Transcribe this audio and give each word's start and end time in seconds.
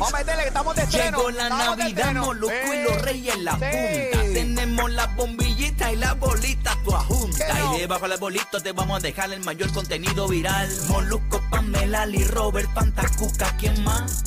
Vamos 0.00 0.14
a 0.14 0.18
meterle 0.18 0.42
que 0.42 0.48
estamos 0.48 0.74
de 0.76 0.82
estreno. 0.82 1.18
Llegó 1.18 1.30
la 1.30 1.42
estamos 1.42 1.76
de 1.76 1.82
Navidad. 1.84 2.14
Molusco 2.14 2.54
y 2.54 2.76
Sí. 2.76 2.82
los 2.88 3.02
reyes 3.02 3.34
en 3.34 3.44
la 3.44 3.52
Sí. 3.52 3.58
punta. 3.58 4.32
Tenemos 4.32 4.90
las 4.92 5.16
bombillitas 5.16 5.92
y 5.92 5.96
las 5.96 6.18
bolitas 6.18 6.82
tu 6.82 6.90
junta. 6.92 7.46
¿Qué 7.46 7.52
no? 7.52 7.76
Y 7.76 7.80
debajo 7.80 8.08
del 8.08 8.18
bolito 8.18 8.60
te 8.62 8.72
vamos 8.72 8.96
a 8.96 9.00
dejar 9.00 9.30
el 9.32 9.44
mayor 9.44 9.70
contenido 9.72 10.26
viral. 10.26 10.70
Molusco, 10.88 11.40
Pamela, 11.50 12.06
Lee, 12.06 12.24
Robert, 12.24 12.72
Pantacuca, 12.72 13.54
¿quién 13.58 13.84
más? 13.84 14.24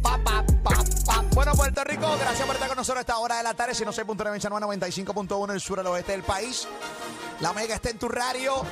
Pa, 0.00 0.16
pa, 0.22 0.44
pa, 0.62 0.74
pa. 1.06 1.24
Bueno, 1.32 1.52
Puerto 1.54 1.82
Rico, 1.84 2.16
gracias 2.20 2.46
por 2.46 2.54
estar 2.54 2.68
con 2.68 2.76
nosotros 2.76 2.98
a 2.98 3.00
esta 3.00 3.18
hora 3.18 3.36
de 3.38 3.42
la 3.42 3.54
tarde. 3.54 3.74
106.9 3.74 4.40
San 4.40 4.50
Juan, 4.52 4.62
95.1 4.62 5.44
en 5.50 5.56
el 5.56 5.60
sur 5.60 5.80
al 5.80 5.86
oeste 5.88 6.12
del 6.12 6.22
país. 6.22 6.68
La 7.40 7.52
Mega 7.52 7.74
está 7.74 7.90
en 7.90 7.98
tu 7.98 8.08
radio. 8.08 8.64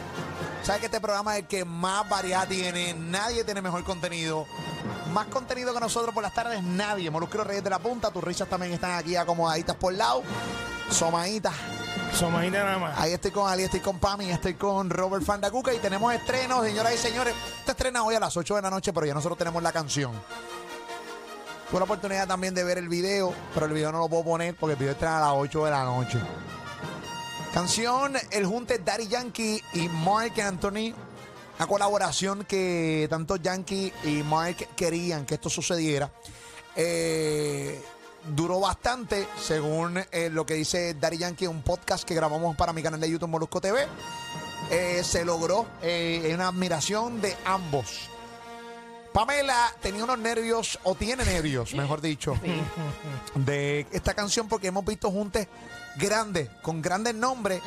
Sabes 0.63 0.81
que 0.81 0.87
este 0.87 1.01
programa 1.01 1.35
es 1.37 1.43
el 1.43 1.49
que 1.49 1.65
más 1.65 2.09
variedad 2.09 2.47
tiene. 2.47 2.95
Nadie 2.95 3.43
tiene 3.45 3.61
mejor 3.63 3.83
contenido. 3.85 4.47
Más 5.13 5.27
contenido 5.27 5.73
que 5.73 5.81
nosotros 5.81 6.15
por 6.15 6.23
las 6.23 6.35
tardes, 6.35 6.63
nadie. 6.63 7.11
Los 7.11 7.31
Reyes 7.31 7.65
de 7.65 7.71
la 7.71 7.79
Punta. 7.79 8.11
Tus 8.11 8.23
risas 8.23 8.49
también 8.49 8.73
están 8.73 8.93
aquí 8.93 9.17
acomodaditas 9.17 9.77
por 9.77 9.93
lado. 9.93 10.23
Somaditas. 10.91 11.55
Somajita 12.15 12.65
nada 12.65 12.79
más. 12.79 12.99
Ahí 12.99 13.13
estoy 13.13 13.31
con 13.31 13.51
Ali, 13.51 13.63
estoy 13.63 13.81
con 13.81 13.99
Pami, 13.99 14.31
estoy 14.31 14.55
con 14.55 14.91
Robert 14.91 15.25
Fandacuca 15.25 15.73
y 15.73 15.79
tenemos 15.79 16.13
estrenos, 16.15 16.65
señoras 16.65 16.95
y 16.95 16.99
señores. 16.99 17.35
Esto 17.59 17.73
estrena 17.73 18.03
hoy 18.03 18.15
a 18.15 18.21
las 18.21 18.37
8 18.37 18.57
de 18.57 18.63
la 18.63 18.71
noche, 18.71 18.93
pero 18.93 19.07
ya 19.07 19.15
nosotros 19.15 19.39
tenemos 19.39 19.63
la 19.63 19.73
canción. 19.73 20.13
Tuve 21.71 21.81
la 21.81 21.85
oportunidad 21.85 22.27
también 22.27 22.55
de 22.55 22.65
ver 22.65 22.79
el 22.79 22.89
video, 22.89 23.35
pero 23.53 23.67
el 23.67 23.73
video 23.73 23.93
no 23.93 23.99
lo 23.99 24.09
puedo 24.09 24.25
poner 24.25 24.57
porque 24.57 24.73
el 24.73 24.79
video 24.79 24.93
estrena 24.93 25.19
a 25.19 25.21
las 25.21 25.33
8 25.35 25.65
de 25.67 25.71
la 25.71 25.85
noche. 25.85 26.19
Canción, 27.53 28.17
el 28.31 28.47
junte 28.47 28.79
Daddy 28.79 29.09
Yankee 29.09 29.63
y 29.75 29.89
Mark 29.89 30.41
Anthony. 30.41 30.95
Una 31.59 31.67
colaboración 31.67 32.45
que 32.45 33.09
tanto 33.11 33.37
Yankee 33.37 33.93
y 34.05 34.23
Mark 34.23 34.69
querían 34.77 35.27
que 35.27 35.35
esto 35.35 35.51
sucediera. 35.51 36.11
Eh, 36.77 37.83
duró 38.35 38.61
bastante, 38.61 39.27
según 39.41 39.99
eh, 40.13 40.31
lo 40.31 40.47
que 40.47 40.55
dice 40.55 40.95
Daddy 40.95 41.19
Yankee 41.19 41.47
en 41.47 41.51
un 41.51 41.63
podcast 41.63 42.05
que 42.07 42.15
grabamos 42.15 42.57
para 42.57 42.73
mi 42.73 42.83
canal 42.83 43.01
de 43.01 43.11
YouTube 43.11 43.29
Molusco 43.29 43.61
TV. 43.61 43.87
Eh, 44.71 45.03
se 45.03 45.25
logró 45.25 45.67
eh, 45.83 46.31
una 46.35 46.49
admiración 46.49 47.21
de 47.21 47.37
ambos. 47.45 48.09
Pamela 49.19 49.75
tenía 49.83 50.05
unos 50.05 50.21
nervios, 50.21 50.79
o 50.85 50.95
tiene 50.95 51.25
nervios, 51.25 51.75
mejor 51.75 52.01
dicho, 52.01 52.39
de 53.35 53.85
esta 53.91 54.15
canción 54.15 54.47
porque 54.47 54.69
hemos 54.69 54.85
visto 54.85 55.11
juntes 55.11 55.49
grandes, 55.97 56.49
con 56.63 56.81
grandes 56.81 57.17
nombres, 57.17 57.61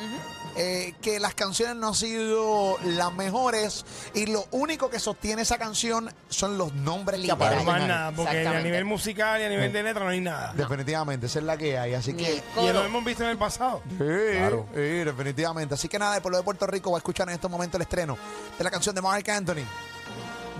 eh, 0.56 0.94
que 1.02 1.20
las 1.20 1.34
canciones 1.34 1.76
no 1.76 1.88
han 1.88 1.94
sido 1.94 2.78
las 2.84 3.12
mejores 3.12 3.84
y 4.14 4.26
lo 4.26 4.46
único 4.50 4.88
que 4.88 4.98
sostiene 4.98 5.42
esa 5.42 5.58
canción 5.58 6.10
son 6.30 6.56
los 6.56 6.72
nombres 6.72 7.20
que 7.20 7.30
aparecen 7.30 7.66
Más 7.66 7.86
nada, 7.86 8.12
porque 8.12 8.46
a 8.46 8.60
nivel 8.60 8.86
musical 8.86 9.38
y 9.42 9.44
a 9.44 9.48
nivel 9.50 9.72
de 9.74 9.82
letra 9.82 10.04
no 10.04 10.10
hay 10.10 10.22
nada. 10.22 10.54
Definitivamente, 10.54 11.26
esa 11.26 11.40
es 11.40 11.44
la 11.44 11.58
que 11.58 11.78
hay, 11.78 11.92
así 11.92 12.14
Ni 12.14 12.24
que... 12.24 12.42
Y 12.62 12.72
lo 12.72 12.82
hemos 12.82 13.04
visto 13.04 13.24
en 13.24 13.28
el 13.28 13.36
pasado. 13.36 13.82
Sí, 13.98 14.64
sí, 14.74 14.80
definitivamente. 14.80 15.74
Así 15.74 15.86
que 15.88 15.98
nada, 15.98 16.16
el 16.16 16.22
pueblo 16.22 16.38
de 16.38 16.44
Puerto 16.44 16.66
Rico 16.66 16.92
va 16.92 16.96
a 16.96 17.00
escuchar 17.00 17.28
en 17.28 17.34
estos 17.34 17.50
momentos 17.50 17.78
el 17.78 17.82
estreno 17.82 18.16
de 18.56 18.64
la 18.64 18.70
canción 18.70 18.94
de 18.94 19.02
Mark 19.02 19.30
Anthony. 19.30 19.66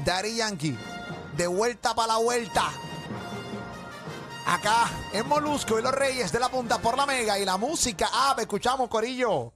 Daddy 0.05 0.37
Yankee, 0.37 0.77
de 1.37 1.47
vuelta 1.47 1.95
para 1.95 2.15
la 2.15 2.19
vuelta. 2.19 2.65
Acá 4.47 4.91
en 5.13 5.27
Molusco 5.29 5.79
y 5.79 5.83
los 5.83 5.93
Reyes 5.93 6.33
de 6.33 6.41
la 6.41 6.49
Punta 6.49 6.79
por 6.79 6.97
la 6.97 7.07
Mega 7.07 7.39
y 7.39 7.45
la 7.45 7.57
música. 7.57 8.09
Ah, 8.13 8.35
escuchamos, 8.39 8.89
Corillo. 8.89 9.53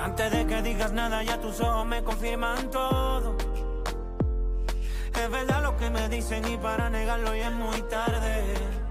Antes 0.00 0.32
de 0.32 0.46
que 0.46 0.62
digas 0.62 0.92
nada, 0.92 1.22
ya 1.22 1.40
tus 1.40 1.60
ojos 1.60 1.86
me 1.86 2.02
confirman 2.02 2.68
todo. 2.70 3.36
Es 5.14 5.30
verdad 5.30 5.62
lo 5.62 5.76
que 5.76 5.90
me 5.90 6.08
dicen 6.08 6.46
y 6.48 6.56
para 6.56 6.90
negarlo 6.90 7.36
ya 7.36 7.48
es 7.48 7.54
muy 7.54 7.82
tarde. 7.82 8.87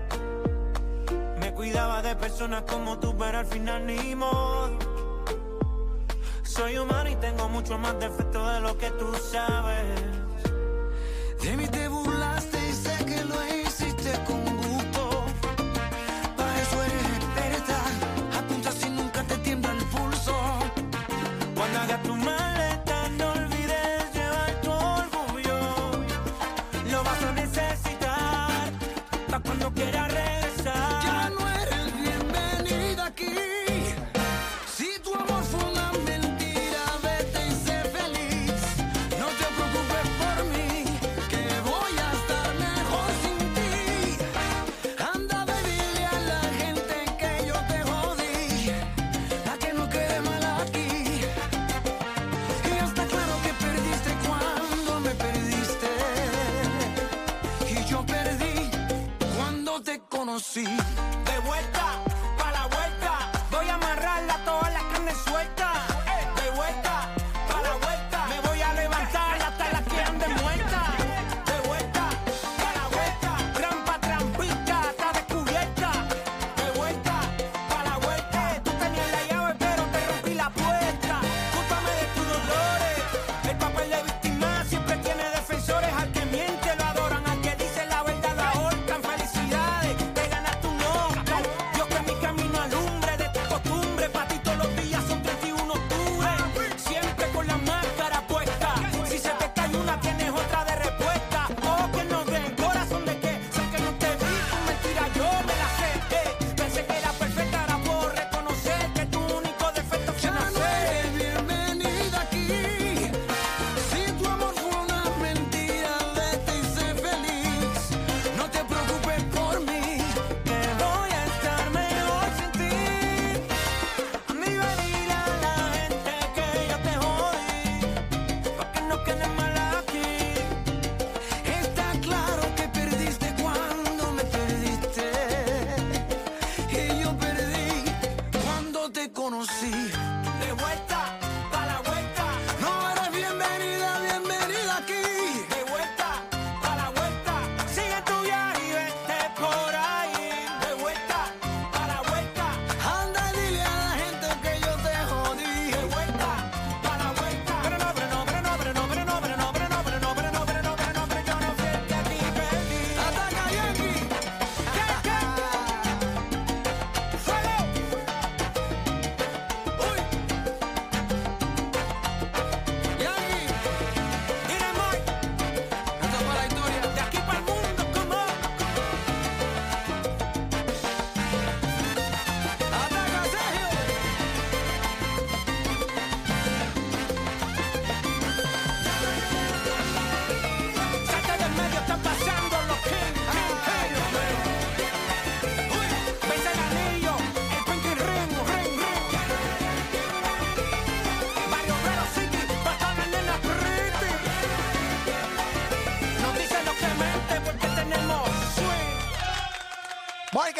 Me 1.67 1.73
cuidaba 1.73 2.01
de 2.01 2.15
personas 2.15 2.61
como 2.61 2.97
tú, 2.97 3.13
pero 3.17 3.39
al 3.39 3.45
final 3.45 3.85
ni 3.85 4.15
modo. 4.15 4.79
Soy 6.43 6.77
humano 6.77 7.09
y 7.09 7.15
tengo 7.17 7.49
mucho 7.49 7.77
más 7.77 7.99
defectos 7.99 8.53
de 8.53 8.61
lo 8.61 8.77
que 8.77 8.89
tú 8.91 9.13
sabes. 9.33 10.01
De 11.41 11.57
mí 11.57 11.67
te 11.67 11.89
burlaste 11.89 12.57
y 12.69 12.71
sé 12.71 13.05
que 13.05 13.21
lo 13.25 13.35
hiciste 13.45 14.13
con 14.25 14.45
gusto. 14.55 15.25
Para 16.37 16.61
eso 16.61 16.83
eres 16.83 17.03
experta. 17.17 17.81
Apunta 18.39 18.71
si 18.71 18.89
nunca 18.89 19.23
te 19.23 19.37
tiembla 19.39 19.71
el 19.73 19.83
pulso. 19.87 20.35
Cuando 21.53 21.79
hagas 21.79 22.01
tu 22.03 22.15
maleta, 22.15 22.56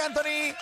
Anthony. 0.08 0.56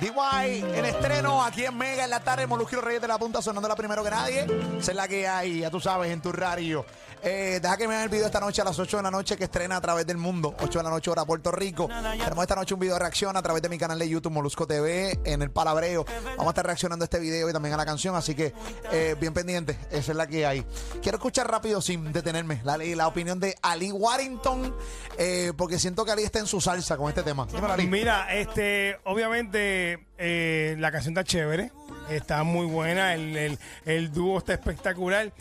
DY 0.00 0.64
en 0.76 0.84
estreno 0.84 1.42
aquí 1.42 1.64
en 1.64 1.76
Mega 1.76 2.04
en 2.04 2.10
la 2.10 2.20
tarde, 2.20 2.46
los 2.46 2.70
Reyes 2.70 3.02
de 3.02 3.08
la 3.08 3.18
Punta 3.18 3.42
sonando 3.42 3.68
la 3.68 3.74
primero 3.74 4.04
que 4.04 4.10
nadie. 4.10 4.46
Es 4.78 4.94
la 4.94 5.08
que 5.08 5.26
hay, 5.26 5.60
ya 5.60 5.70
tú 5.70 5.80
sabes, 5.80 6.12
en 6.12 6.20
tu 6.20 6.30
radio. 6.30 6.84
Eh, 7.22 7.58
deja 7.60 7.76
que 7.76 7.88
me 7.88 7.94
vean 7.94 8.04
el 8.04 8.08
video 8.08 8.26
esta 8.26 8.40
noche 8.40 8.62
a 8.62 8.64
las 8.64 8.78
8 8.78 8.98
de 8.98 9.02
la 9.02 9.10
noche 9.10 9.36
que 9.36 9.44
estrena 9.44 9.76
a 9.76 9.80
través 9.80 10.06
del 10.06 10.16
mundo. 10.16 10.54
8 10.60 10.78
de 10.78 10.82
la 10.82 10.90
noche 10.90 11.10
hora 11.10 11.24
Puerto 11.24 11.50
Rico. 11.50 11.88
Tenemos 11.88 12.42
esta 12.42 12.54
noche 12.54 12.74
un 12.74 12.80
video 12.80 12.94
de 12.94 13.00
reacción 13.00 13.36
a 13.36 13.42
través 13.42 13.62
de 13.62 13.68
mi 13.68 13.78
canal 13.78 13.98
de 13.98 14.08
YouTube 14.08 14.32
Molusco 14.32 14.66
TV 14.66 15.18
en 15.24 15.42
el 15.42 15.50
Palabreo. 15.50 16.04
Vamos 16.36 16.46
a 16.46 16.50
estar 16.50 16.66
reaccionando 16.66 17.02
a 17.04 17.06
este 17.06 17.18
video 17.18 17.48
y 17.48 17.52
también 17.52 17.74
a 17.74 17.76
la 17.76 17.86
canción, 17.86 18.14
así 18.14 18.34
que 18.34 18.52
eh, 18.92 19.16
bien 19.20 19.34
pendiente. 19.34 19.78
Esa 19.90 20.12
es 20.12 20.16
la 20.16 20.26
que 20.26 20.46
hay. 20.46 20.64
Quiero 21.02 21.18
escuchar 21.18 21.50
rápido 21.50 21.80
sin 21.80 22.12
detenerme 22.12 22.60
la, 22.64 22.76
la 22.78 23.08
opinión 23.08 23.40
de 23.40 23.56
Ali 23.62 23.92
Warrington, 23.92 24.74
eh, 25.18 25.52
porque 25.56 25.78
siento 25.78 26.04
que 26.04 26.12
Ali 26.12 26.22
está 26.22 26.38
en 26.38 26.46
su 26.46 26.60
salsa 26.60 26.96
con 26.96 27.08
este 27.08 27.22
tema. 27.22 27.46
Dímelo, 27.46 27.72
Ali. 27.72 27.86
Mira, 27.86 28.34
este, 28.34 28.98
obviamente 29.04 30.07
eh, 30.18 30.76
la 30.78 30.90
canción 30.92 31.12
está 31.16 31.24
chévere, 31.24 31.70
está 32.10 32.42
muy 32.42 32.66
buena, 32.66 33.14
el, 33.14 33.36
el- 33.36 33.58
el 33.86 34.12
dúo 34.12 34.38
está 34.38 34.52
espectacular, 34.54 35.32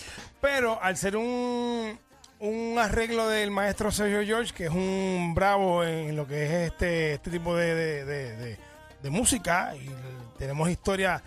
pero 0.42 0.82
al 0.82 0.96
ser 0.98 1.18
un, 1.18 1.98
un 2.40 2.80
arreglo 2.80 3.28
del 3.28 3.52
maestro 3.52 3.92
Sergio 3.92 4.24
George, 4.26 4.54
que 4.54 4.66
es 4.66 4.72
un 4.72 5.34
bravo 5.36 5.84
en 5.84 6.16
lo 6.16 6.28
que 6.28 6.46
es 6.46 6.72
este, 6.72 7.14
este 7.14 7.30
tipo 7.32 7.56
de, 7.56 7.74
de- 7.76 8.06
de- 8.06 8.58
de- 9.02 9.10
música, 9.10 9.74
y 9.76 9.90
tenemos 10.38 10.70
historia 10.70 11.22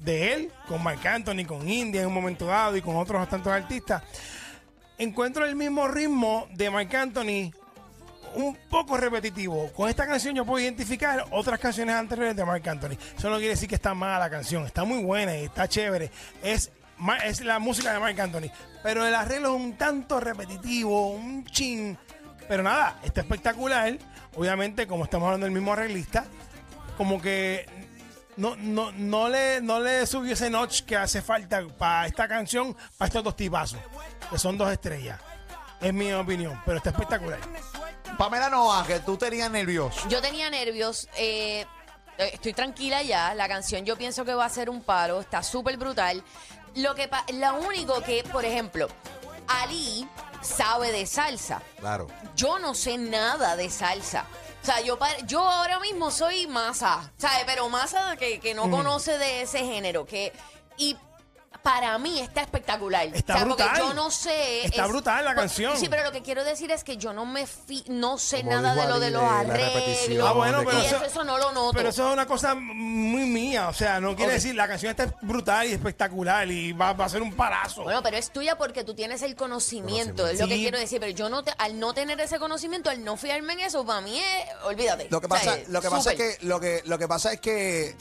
de 0.00 0.32
él 0.32 0.50
con 0.66 0.82
Marc 0.82 1.04
Anthony, 1.06 1.44
con 1.46 1.68
India 1.68 2.00
en 2.00 2.08
un 2.08 2.14
momento 2.14 2.46
dado 2.46 2.76
y 2.76 2.82
con 2.82 2.96
otros 2.96 3.28
tantos 3.28 3.52
artistas, 3.52 4.02
encuentro 4.98 5.44
el 5.44 5.54
mismo 5.54 5.86
ritmo 5.88 6.48
de 6.54 6.70
Marc 6.70 6.92
Anthony 6.94 7.52
un 8.34 8.56
poco 8.68 8.96
repetitivo. 8.96 9.72
Con 9.72 9.88
esta 9.88 10.06
canción 10.06 10.34
yo 10.34 10.44
puedo 10.44 10.62
identificar 10.62 11.24
otras 11.30 11.58
canciones 11.58 11.94
anteriores 11.94 12.36
de 12.36 12.44
Mark 12.44 12.68
Anthony. 12.68 12.96
Eso 13.16 13.30
no 13.30 13.36
quiere 13.36 13.50
decir 13.50 13.68
que 13.68 13.74
está 13.74 13.94
mala 13.94 14.18
la 14.18 14.30
canción. 14.30 14.64
Está 14.64 14.84
muy 14.84 15.02
buena 15.02 15.36
y 15.36 15.44
está 15.44 15.68
chévere. 15.68 16.10
Es, 16.42 16.70
es 17.24 17.40
la 17.40 17.58
música 17.58 17.92
de 17.92 17.98
Mark 17.98 18.20
Anthony. 18.20 18.50
Pero 18.82 19.06
el 19.06 19.14
arreglo 19.14 19.54
es 19.54 19.60
un 19.62 19.76
tanto 19.76 20.20
repetitivo, 20.20 21.08
un 21.10 21.44
chin. 21.44 21.98
Pero 22.48 22.62
nada, 22.62 22.98
está 23.02 23.20
espectacular. 23.20 23.98
Obviamente, 24.34 24.86
como 24.86 25.04
estamos 25.04 25.26
hablando 25.26 25.44
del 25.44 25.54
mismo 25.54 25.72
arreglista, 25.72 26.24
como 26.96 27.20
que 27.20 27.66
no, 28.36 28.56
no, 28.56 28.92
no, 28.92 29.28
le, 29.28 29.60
no 29.60 29.80
le 29.80 30.06
subió 30.06 30.32
ese 30.32 30.48
notch 30.48 30.82
que 30.82 30.96
hace 30.96 31.20
falta 31.20 31.62
para 31.78 32.06
esta 32.06 32.26
canción, 32.26 32.74
para 32.96 33.08
estos 33.08 33.24
dos 33.24 33.36
tipazos, 33.36 33.78
que 34.30 34.38
son 34.38 34.56
dos 34.56 34.70
estrellas. 34.72 35.20
Es 35.80 35.92
mi 35.92 36.12
opinión, 36.12 36.60
pero 36.64 36.78
está 36.78 36.90
espectacular. 36.90 37.40
Pamela 38.18 38.48
Noa, 38.50 38.86
que 38.86 39.00
tú 39.00 39.16
tenías 39.16 39.50
nervioso. 39.50 40.08
Yo 40.08 40.20
tenía 40.20 40.48
nervios. 40.50 41.08
eh, 41.16 41.66
eh, 42.18 42.30
estoy 42.34 42.52
tranquila 42.52 43.02
ya. 43.02 43.34
La 43.34 43.48
canción 43.48 43.84
yo 43.84 43.96
pienso 43.96 44.24
que 44.24 44.34
va 44.34 44.44
a 44.44 44.48
ser 44.50 44.68
un 44.70 44.82
paro. 44.82 45.20
Está 45.20 45.42
súper 45.42 45.76
brutal. 45.76 46.22
Lo 46.76 46.94
que 46.94 47.08
pa- 47.08 47.24
lo 47.32 47.54
único 47.60 48.00
que, 48.02 48.22
por 48.24 48.44
ejemplo, 48.44 48.88
Ali 49.48 50.06
sabe 50.40 50.92
de 50.92 51.06
salsa. 51.06 51.62
Claro. 51.80 52.06
Yo 52.36 52.58
no 52.58 52.74
sé 52.74 52.96
nada 52.98 53.56
de 53.56 53.68
salsa. 53.70 54.24
O 54.62 54.64
sea, 54.64 54.80
yo, 54.80 54.98
pa- 54.98 55.18
yo 55.26 55.40
ahora 55.48 55.80
mismo 55.80 56.10
soy 56.10 56.46
masa, 56.46 57.10
¿sabes? 57.18 57.42
Pero 57.46 57.68
masa 57.68 58.16
que, 58.16 58.38
que 58.40 58.54
no 58.54 58.70
conoce 58.70 59.18
de 59.18 59.42
ese 59.42 59.60
género. 59.64 60.06
que 60.06 60.32
Y 60.78 60.96
para 61.62 61.96
mí 61.98 62.18
está 62.20 62.42
espectacular. 62.42 63.06
Está 63.14 63.34
o 63.34 63.36
sea, 63.36 63.44
brutal. 63.46 63.68
porque 63.68 63.80
yo 63.88 63.94
no 63.94 64.10
sé. 64.10 64.64
Está 64.66 64.86
brutal 64.86 65.24
la 65.24 65.34
pues, 65.34 65.42
canción. 65.46 65.76
Sí, 65.76 65.88
pero 65.88 66.02
lo 66.04 66.12
que 66.12 66.22
quiero 66.22 66.44
decir 66.44 66.70
es 66.70 66.82
que 66.84 66.96
yo 66.96 67.12
no 67.12 67.24
me 67.26 67.46
fi- 67.46 67.84
no 67.88 68.18
sé 68.18 68.38
Como 68.38 68.50
nada 68.52 68.74
de 68.74 68.88
lo 68.88 69.00
de 69.00 69.10
los 69.10 69.22
arreglos. 69.22 69.74
repetición, 69.74 70.26
Ah, 70.26 70.32
bueno, 70.32 70.62
pero 70.64 70.82
y 70.82 70.86
eso- 70.86 71.24
no 71.24 71.38
lo 71.38 71.52
noto. 71.52 71.72
Pero 71.74 71.88
eso 71.90 72.06
es 72.08 72.12
una 72.12 72.26
cosa 72.26 72.54
muy 72.54 73.26
mía, 73.26 73.68
o 73.68 73.72
sea, 73.72 74.00
no 74.00 74.16
quiere 74.16 74.32
Ok. 74.32 74.34
decir, 74.36 74.54
la 74.54 74.66
canción 74.66 74.90
está 74.90 75.14
brutal 75.22 75.68
y 75.68 75.72
espectacular 75.72 76.50
y 76.50 76.72
va, 76.72 76.92
va 76.94 77.04
a 77.04 77.08
ser 77.08 77.22
un 77.22 77.34
parazo. 77.34 77.84
Bueno, 77.84 78.02
pero 78.02 78.16
es 78.16 78.30
tuya 78.32 78.56
porque 78.58 78.82
tú 78.84 78.94
tienes 78.94 79.22
el 79.22 79.36
conocimiento, 79.36 80.26
es 80.26 80.40
lo 80.40 80.48
que 80.48 80.56
quiero 80.56 80.78
decir. 80.78 80.98
Pero 81.00 81.12
yo 81.12 81.28
no 81.28 81.42
te- 81.44 81.52
al 81.58 81.78
no 81.78 81.94
tener 81.94 82.20
ese 82.20 82.38
conocimiento, 82.38 82.90
al 82.90 83.04
no 83.04 83.16
fiarme 83.16 83.52
en 83.54 83.60
eso, 83.60 83.86
para 83.86 84.00
mí 84.00 84.18
es, 84.18 84.48
olvídate. 84.64 85.06
Lo 85.10 85.20
que 85.20 85.26
O 85.26 85.30
sea, 85.30 85.38
pasa, 85.38 85.58
es 85.58 85.68
lo 85.68 85.80
que 85.80 85.90
pasa 85.90 86.12
es 86.12 86.16
que 86.18 86.46
lo 86.46 86.58
que 86.60 86.82
lo 86.86 86.98
que 86.98 87.08
pasa 87.08 87.32
es 87.32 87.40
que 87.40 87.94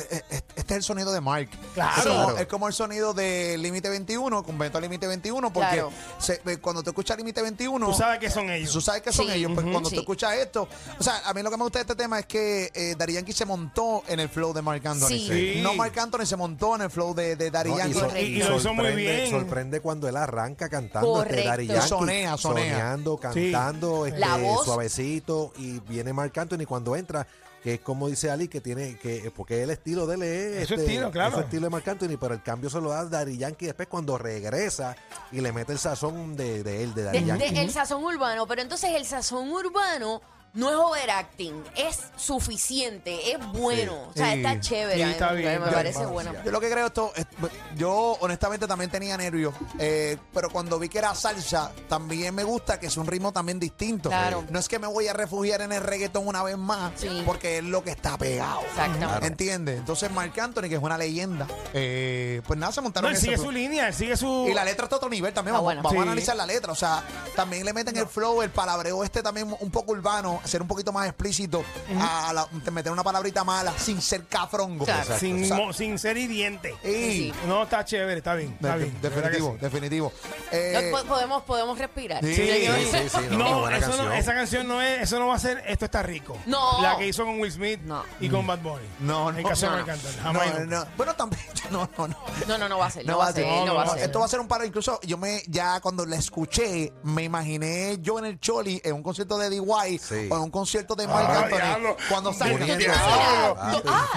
este 0.00 0.74
es 0.74 0.76
el 0.76 0.82
sonido 0.82 1.12
de 1.12 1.20
Mark. 1.20 1.48
Claro. 1.74 1.92
Es 1.96 2.02
como, 2.06 2.24
Claro. 2.24 2.38
es 2.38 2.46
como 2.46 2.68
el 2.68 2.74
sonido 2.74 3.14
de 3.14 3.56
Límite 3.58 3.88
21, 3.88 4.42
convento 4.42 4.80
Límite 4.80 5.06
21, 5.06 5.52
porque 5.52 5.68
Claro. 5.74 5.92
se- 6.18 6.40
eh, 6.46 6.58
cuando 6.58 6.82
tú 6.82 6.90
escuchas 6.90 7.16
Límite 7.16 7.42
21, 7.42 7.86
Tú 7.86 7.94
sabes 7.94 8.18
que 8.18 8.30
son 8.30 8.50
ellos. 8.50 8.72
Tú 8.72 8.80
sabes 8.80 9.02
que 9.02 9.12
son 9.12 9.26
Sí. 9.26 9.32
ellos, 9.32 9.52
pues 9.54 9.64
Ujú. 9.64 9.72
cuando 9.72 9.88
Sí. 9.90 9.94
tú 9.96 10.00
escuchas 10.02 10.34
esto, 10.34 10.68
o 10.98 11.02
sea, 11.02 11.22
a 11.24 11.34
mí 11.34 11.42
lo 11.42 11.50
que 11.50 11.56
me 11.56 11.62
gusta 11.62 11.78
de 11.78 11.82
este 11.82 11.94
tema 11.94 12.18
es 12.20 12.26
que 12.26 12.70
eh, 12.74 12.94
Daddy 12.98 13.14
Yankee 13.14 13.32
se 13.32 13.44
montó 13.44 14.02
en 14.08 14.20
el 14.20 14.28
flow 14.28 14.52
de 14.52 14.62
Mark 14.62 14.86
Anthony. 14.86 15.08
Sí. 15.08 15.26
Sí. 15.28 15.60
No 15.62 15.74
Mark 15.74 15.98
Anthony 15.98 16.26
se 16.26 16.36
montó 16.36 16.74
en 16.76 16.82
el 16.82 16.90
flow 16.90 17.14
de, 17.14 17.36
de 17.36 17.50
Daddy 17.50 17.70
No, 17.70 17.76
y, 17.76 17.78
Yankee. 17.78 17.94
so-. 17.98 18.16
Y 18.16 18.38
lo 18.38 18.56
hizo 18.56 18.74
muy 18.74 18.84
sorprende- 18.86 18.96
bien. 18.96 19.30
Sorprende 19.30 19.80
cuando 19.80 20.08
él 20.08 20.16
arranca 20.16 20.68
cantando 20.68 21.12
Correcto. 21.12 21.36
este 21.36 21.48
Daddy 21.48 21.66
Yankee. 21.68 21.88
sonea, 21.88 22.36
sonea. 22.36 22.72
Soneando, 22.74 23.16
cantando, 23.18 24.06
este, 24.06 24.18
La 24.20 24.36
voz. 24.36 24.64
suavecito. 24.64 25.52
Y 25.58 25.80
viene 25.80 26.12
Marc 26.12 26.36
Anthony 26.38 26.66
cuando 26.66 26.96
entra, 26.96 27.26
que 27.66 27.74
es 27.74 27.80
como 27.80 28.06
dice 28.08 28.30
Ali, 28.30 28.46
que 28.46 28.60
tiene, 28.60 28.96
que 28.96 29.32
porque 29.34 29.64
el 29.64 29.70
estilo 29.70 30.06
de 30.06 30.14
él 30.14 30.22
es. 30.22 30.62
Es 30.62 30.68
su 30.68 30.74
este, 30.74 30.86
estilo, 30.86 31.10
claro. 31.10 31.30
es 31.30 31.34
su 31.34 31.40
estilo 31.40 31.62
de 31.64 31.70
Marc 31.70 31.88
Anthony, 31.88 32.16
pero 32.16 32.32
el 32.32 32.40
cambio 32.40 32.70
se 32.70 32.80
lo 32.80 32.90
da 32.90 33.04
Daddy 33.06 33.38
Yankee 33.38 33.66
después 33.66 33.88
cuando 33.88 34.16
regresa 34.16 34.94
y 35.32 35.40
le 35.40 35.50
mete 35.50 35.72
el 35.72 35.78
sazón 35.80 36.36
de, 36.36 36.62
de 36.62 36.84
él, 36.84 36.94
de 36.94 37.02
Daddy 37.02 37.18
De- 37.18 37.24
de- 37.24 37.26
Yankee. 37.40 37.58
el 37.58 37.70
sazón 37.72 38.04
urbano, 38.04 38.46
pero 38.46 38.62
entonces 38.62 38.90
el 38.94 39.04
sazón 39.04 39.50
urbano 39.50 40.22
no 40.56 40.68
es 40.70 40.76
overacting, 40.76 41.62
es 41.76 42.00
suficiente, 42.16 43.32
es 43.32 43.38
bueno, 43.52 44.08
o 44.10 44.12
sea, 44.14 44.32
Sí. 44.32 44.38
está 44.38 44.60
chévere, 44.60 44.96
Sí, 45.04 45.10
está 45.10 45.30
me- 45.30 45.36
bien, 45.38 45.60
me 45.62 45.70
parece 45.70 46.04
bueno. 46.06 46.32
Yo 46.44 46.50
lo 46.50 46.60
que 46.60 46.70
creo 46.70 46.86
esto, 46.86 47.12
es- 47.14 47.26
yo 47.76 48.16
honestamente 48.20 48.66
también 48.66 48.90
tenía 48.90 49.16
nervios, 49.16 49.54
eh, 49.78 50.16
pero 50.34 50.50
cuando 50.50 50.78
vi 50.78 50.88
que 50.88 50.98
era 50.98 51.14
salsa, 51.14 51.72
también 51.88 52.34
me 52.34 52.42
gusta 52.44 52.80
que 52.80 52.86
es 52.86 52.96
un 52.96 53.06
ritmo 53.06 53.32
también 53.32 53.60
distinto. 53.60 54.08
Claro. 54.08 54.44
No 54.50 54.58
es 54.58 54.68
que 54.68 54.78
me 54.78 54.86
voy 54.86 55.06
a 55.08 55.12
refugiar 55.12 55.60
en 55.60 55.72
el 55.72 55.82
reggaetón 55.82 56.26
una 56.26 56.42
vez 56.42 56.56
más, 56.56 56.92
Sí. 56.96 57.22
porque 57.26 57.58
es 57.58 57.64
lo 57.64 57.84
que 57.84 57.90
está 57.90 58.16
pegado. 58.18 58.62
Exactamente. 58.62 59.26
¿Entiendes? 59.26 59.78
Entonces 59.78 60.10
Marc 60.10 60.36
Anthony, 60.38 60.62
que 60.68 60.76
es 60.76 60.82
una 60.82 60.96
leyenda, 60.98 61.46
eh, 61.74 62.40
pues 62.46 62.58
nada, 62.58 62.72
se 62.72 62.80
No, 62.80 62.84
montaron 62.84 63.10
él 63.10 63.16
en 63.16 63.22
sigue 63.22 63.36
su 63.36 63.50
línea, 63.50 63.88
él 63.88 63.94
sigue 63.94 64.16
su... 64.16 64.46
Y 64.48 64.54
la 64.54 64.64
letra 64.64 64.84
está 64.84 64.96
a 64.96 64.98
otro 64.98 65.10
nivel 65.10 65.32
también. 65.34 65.54
Ah, 65.54 65.58
Vamos, 65.58 65.64
bueno. 65.66 65.82
vamos 65.82 65.98
a 65.98 66.02
analizar 66.02 66.34
la 66.36 66.46
letra. 66.46 66.72
O 66.72 66.76
sea, 66.76 67.04
también 67.34 67.64
le 67.64 67.72
meten 67.72 67.96
el 67.96 68.06
flow, 68.06 68.40
el 68.42 68.50
palabreo 68.50 69.04
este 69.04 69.22
también 69.22 69.54
un 69.60 69.70
poco 69.70 69.92
urbano, 69.92 70.40
ser 70.46 70.62
un 70.62 70.68
poquito 70.68 70.92
más 70.92 71.06
explícito, 71.08 71.64
a 72.00 72.32
la- 72.32 72.46
te 72.64 72.70
meter 72.70 72.92
una 72.92 73.02
palabrita 73.04 73.44
mala 73.44 73.72
sin 73.78 74.00
ser 74.00 74.24
cafrongo. 74.26 74.84
Claro. 74.84 75.00
Exacto. 75.02 75.20
sin, 75.20 75.48
mo- 75.48 75.98
ser 75.98 76.16
hiriente. 76.16 76.74
y- 76.84 76.86
Sí. 76.86 77.32
No, 77.46 77.62
está 77.64 77.84
chévere, 77.84 78.18
está 78.18 78.34
bien, 78.34 78.52
está 78.54 78.76
de- 78.76 78.84
bien. 78.84 79.00
de 79.00 79.08
verdad 79.08 79.22
que 79.30 79.36
definitivo, 79.36 79.52
sí. 79.52 79.58
definitivo. 79.60 80.12
No, 80.52 80.58
Eh, 80.58 80.88
po- 80.92 81.04
podemos, 81.08 81.42
podemos 81.44 81.78
respirar. 81.78 82.24
Sí. 82.24 82.34
Sí, 82.34 82.42
Sí, 82.46 82.88
sí, 82.90 83.08
sí, 83.08 83.18
no, 83.36 83.60
buena 83.60 83.78
eso 83.78 83.86
canción. 83.88 84.08
no, 84.08 84.14
esa 84.14 84.34
canción 84.34 84.68
no 84.68 84.82
es, 84.82 85.02
eso 85.02 85.18
no 85.18 85.28
va 85.28 85.34
a 85.36 85.38
ser 85.38 85.62
Esto 85.66 85.84
está 85.84 86.02
rico. 86.02 86.36
No. 86.46 86.80
La 86.82 86.96
que 86.98 87.06
hizo 87.08 87.24
con 87.24 87.38
Will 87.40 87.50
Smith 87.52 87.80
No. 87.84 88.02
y 88.20 88.28
con 88.28 88.46
Bad 88.46 88.58
Bunny. 88.60 88.86
No, 89.00 89.30
En 89.30 89.42
no, 89.42 89.48
caso 89.48 89.70
de 89.70 89.78
no, 89.78 89.86
jamás 90.22 90.46
y 90.46 90.60
nunca. 90.60 90.64
no. 90.76 90.86
Bueno, 90.96 91.14
también. 91.14 91.42
No, 91.70 91.88
no, 91.98 92.08
no. 92.08 92.16
No, 92.46 92.58
no, 92.58 92.68
no 92.68 92.78
va 92.78 92.86
a 92.86 92.90
ser, 92.90 93.04
no, 93.06 93.12
No 93.12 93.18
va 93.18 93.28
a 93.28 93.32
ser, 93.32 93.46
no, 93.46 93.66
no 93.66 93.74
va 93.74 93.82
a 93.84 93.88
ser. 93.90 93.98
Esto 94.04 94.18
va 94.20 94.24
a 94.26 94.28
ser 94.28 94.40
un 94.40 94.48
paro. 94.48 94.64
Incluso 94.64 95.00
yo 95.02 95.18
me, 95.18 95.42
ya 95.48 95.80
cuando 95.80 96.06
la 96.06 96.16
escuché, 96.16 96.92
me 97.02 97.24
imaginé 97.24 97.98
yo 98.00 98.18
en 98.18 98.24
el 98.26 98.40
Choli, 98.40 98.80
en 98.84 98.94
un 98.94 99.02
concierto 99.02 99.36
de 99.38 99.50
DY 99.50 99.98
Sí. 99.98 100.28
o 100.30 100.36
en 100.36 100.42
un 100.42 100.50
concierto 100.50 100.94
de 100.94 101.06
Marc 101.06 101.28
Ah, 101.28 101.38
Anthony. 101.44 101.56
diablo. 101.56 101.96
Cuando 102.08 102.32
salga. 102.32 102.58
Muriendo. 102.58 102.84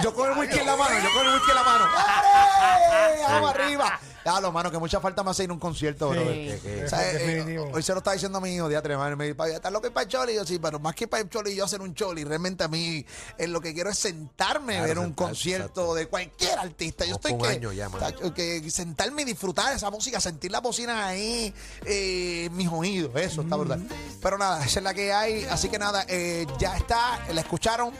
Yo 0.02 0.14
con 0.14 0.30
el 0.30 0.38
whisky 0.38 0.58
en 0.58 0.66
la 0.66 0.76
mano, 0.76 0.94
yo 1.02 1.08
con 1.14 1.26
el 1.26 1.34
whisky 1.34 1.50
en 1.50 1.56
la 1.56 1.62
mano. 1.62 1.84
¡Dale! 1.94 3.22
¡Vamos 3.28 3.50
arriba! 3.50 4.00
Claro, 4.22 4.52
mano, 4.52 4.70
que 4.70 4.78
mucha 4.78 5.00
falta 5.00 5.22
me 5.22 5.30
hace 5.30 5.44
ir 5.44 5.50
a 5.50 5.52
un 5.54 5.58
concierto, 5.58 6.12
Sí. 6.12 6.18
brother. 6.18 6.34
Que- 6.34 6.60
que- 6.60 6.84
O 6.84 6.88
sea, 6.88 7.10
eh, 7.10 7.14
Definitivo. 7.18 7.70
hoy 7.72 7.82
se 7.82 7.92
lo 7.92 7.98
está 7.98 8.12
diciendo 8.12 8.40
mi 8.40 8.54
hijo, 8.54 8.68
diatre, 8.68 8.96
madre, 8.96 9.16
me 9.16 9.26
dice, 9.32 9.54
¿estás 9.54 9.72
loco 9.72 9.90
para 9.90 10.04
el 10.04 10.08
choli? 10.08 10.32
Y 10.32 10.36
yo 10.36 10.44
sí, 10.44 10.58
pero 10.58 10.78
más 10.78 10.94
que 10.94 11.08
para 11.08 11.22
el 11.22 11.30
choli, 11.30 11.54
yo 11.54 11.64
hacer 11.64 11.80
un 11.80 11.94
choli. 11.94 12.24
Realmente 12.24 12.64
a 12.64 12.68
mí, 12.68 13.04
eh, 13.38 13.46
lo 13.46 13.60
que 13.60 13.72
quiero 13.72 13.88
es 13.90 13.98
sentarme, 13.98 14.74
Claro, 14.74 14.88
ver 14.88 14.98
un 14.98 15.04
sentarse, 15.06 15.28
concierto 15.30 15.64
exacto. 15.80 15.94
de 15.94 16.06
cualquier 16.08 16.58
artista. 16.58 17.04
Yo 17.06 17.14
estoy 17.14 17.32
por 17.32 17.40
un 17.42 17.46
que, 17.48 17.52
año 17.54 17.72
ya, 17.72 17.88
mano. 17.88 18.06
tacho, 18.06 18.34
que 18.34 18.70
sentarme 18.70 19.22
y 19.22 19.24
disfrutar 19.24 19.74
esa 19.74 19.90
música, 19.90 20.20
sentir 20.20 20.50
las 20.50 20.60
bocinas 20.62 21.02
ahí, 21.04 21.54
eh, 21.86 22.44
en 22.46 22.56
mis 22.56 22.68
oídos, 22.68 23.10
eso 23.16 23.42
está 23.42 23.56
brutal. 23.56 23.86
Pero 24.20 24.36
nada, 24.36 24.64
esa 24.64 24.80
es 24.80 24.84
la 24.84 24.92
que 24.94 25.12
hay. 25.12 25.44
Así 25.44 25.68
que 25.70 25.78
nada, 25.78 26.04
eh, 26.08 26.46
ya 26.58 26.76
está, 26.76 27.18
la 27.32 27.40
escucharon. 27.40 27.92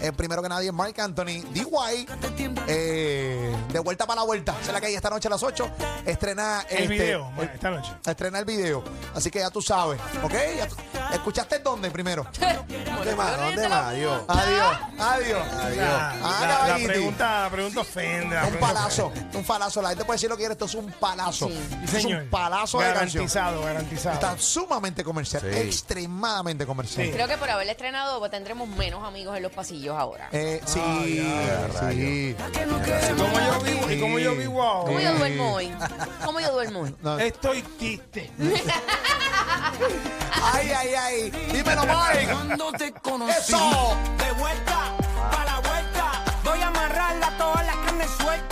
Eh, 0.00 0.12
primero 0.12 0.42
que 0.42 0.48
nadie, 0.48 0.70
Mark 0.72 0.94
Anthony, 1.00 1.42
DY, 1.52 2.06
eh, 2.68 3.56
de 3.72 3.78
vuelta 3.80 4.06
para 4.06 4.20
la 4.20 4.26
vuelta. 4.26 4.54
Es 4.60 4.70
la 4.72 4.80
que 4.80 4.86
hay 4.88 4.94
esta 4.94 5.08
noche 5.10 5.28
a 5.28 5.30
las 5.30 5.42
8. 5.42 5.70
Estrena 6.04 6.64
El 6.68 6.82
este, 6.82 6.88
video, 6.94 7.30
bueno, 7.34 7.50
esta 7.54 7.70
noche. 7.70 7.92
estrena 8.04 8.38
el 8.38 8.44
video. 8.44 8.84
Así 9.14 9.30
que 9.30 9.38
ya 9.40 9.50
tú 9.50 9.62
sabes, 9.62 9.98
¿ok? 10.22 10.32
Ya 10.56 10.68
tú- 10.68 10.76
¿Escuchaste 11.12 11.58
dónde 11.60 11.90
primero? 11.90 12.26
¿Dónde 12.38 13.16
más? 13.16 13.36
¿Dónde 13.36 13.68
más? 13.68 13.84
Adiós. 13.86 14.22
Adiós. 14.28 14.76
Adiós. 14.98 15.46
Adiós. 15.52 15.78
La, 16.68 16.78
pregunta, 16.86 17.42
la 17.42 17.50
pregunta 17.50 17.80
ofende. 17.80 18.36
Un 18.42 18.56
palazo, 18.58 19.12
un 19.34 19.44
palazo. 19.44 19.82
La 19.82 19.90
gente 19.90 20.04
puede 20.04 20.16
decir 20.16 20.28
lo 20.28 20.36
que 20.36 20.40
quiere, 20.40 20.52
esto 20.52 20.64
es 20.64 20.74
un 20.74 20.90
palazo. 20.92 21.48
Es 21.92 22.04
un 22.04 22.28
palazo 22.30 22.78
de 22.78 22.92
canción. 22.92 23.26
Garantizado, 23.26 23.62
garantizado. 23.62 24.14
Está 24.14 24.38
sumamente 24.38 25.04
comercial, 25.04 25.44
extremadamente 25.54 26.66
comercial. 26.66 27.10
Creo 27.10 27.28
que 27.28 27.36
por 27.36 27.50
haberle 27.50 27.72
estrenado 27.72 28.18
pues, 28.18 28.30
tendremos 28.30 28.68
menos 28.68 29.04
amigos 29.04 29.36
en 29.36 29.42
los 29.42 29.52
pasillos 29.52 29.96
ahora. 29.96 30.28
Eh, 30.32 30.60
sí, 30.64 30.80
sí. 31.90 32.36
¿Cómo 33.16 33.38
yo 33.40 33.60
vivo? 33.62 33.90
¿Y 33.90 34.00
cómo 34.00 34.18
yo 34.18 34.34
vivo 34.34 34.56
¿Cómo 34.84 35.00
yo 35.00 35.14
duermo 35.14 35.54
hoy? 35.54 35.72
¿Cómo 36.24 36.40
yo 36.40 36.52
duermo 36.52 36.80
hoy? 36.80 36.94
No. 37.02 37.18
Estoy 37.18 37.62
triste. 37.62 38.30
Ay, 40.42 40.70
ay, 40.70 40.94
ay. 40.96 41.30
Dímelo, 41.52 41.82
Mike. 41.82 42.32
Eso. 43.38 43.96
De 44.18 44.32
vuelta, 44.32 44.92
pa 45.30 45.44
la 45.44 45.60
vuelta. 45.60 46.24
Voy 46.44 46.60
a 46.60 46.68
amarrarla 46.68 47.36
toda 47.38 47.62
la 47.62 47.72
carne 47.84 48.06
suelta. 48.20 48.45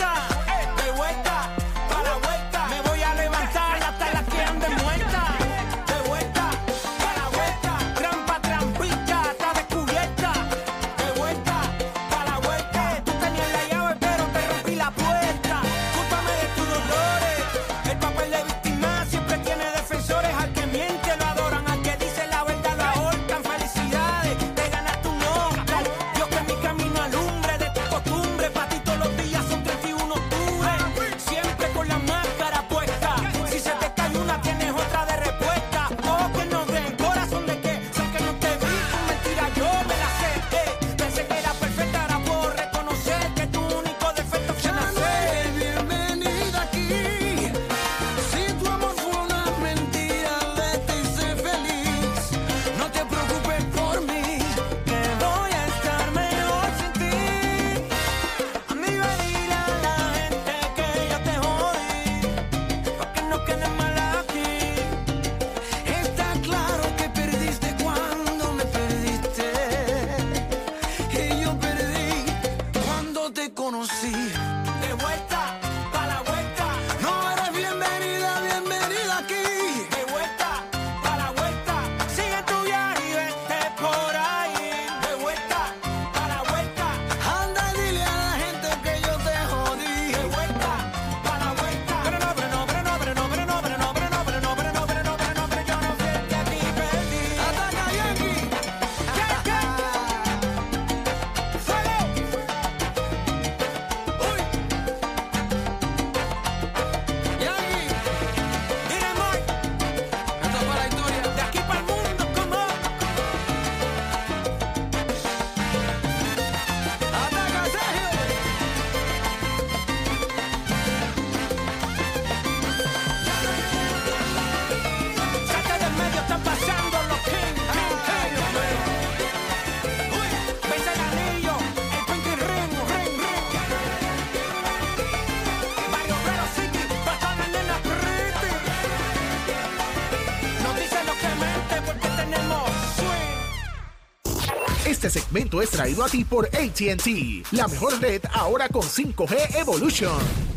segmento 145.14 145.62
es 145.62 145.71
traído 145.71 146.02
a 146.02 146.09
ti 146.09 146.25
por 146.25 146.47
ATT, 146.47 147.06
la 147.52 147.68
mejor 147.68 148.00
red 148.00 148.21
ahora 148.33 148.68
con 148.68 148.83
5G 148.83 149.61
Evolution. 149.61 150.54